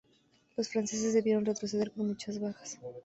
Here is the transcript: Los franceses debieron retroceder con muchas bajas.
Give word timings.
Los 0.57 0.67
franceses 0.69 1.13
debieron 1.13 1.45
retroceder 1.45 1.91
con 1.91 2.07
muchas 2.07 2.39
bajas. 2.39 2.79